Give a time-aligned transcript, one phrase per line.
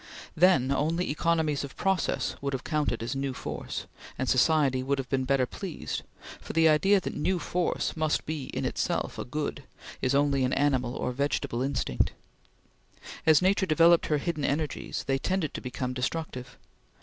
[0.35, 3.85] Then only economies of process would have counted as new force,
[4.17, 6.01] and society would have been better pleased;
[6.39, 9.61] for the idea that new force must be in itself a good
[10.01, 12.13] is only an animal or vegetable instinct.
[13.27, 16.57] As Nature developed her hidden energies, they tended to become destructive.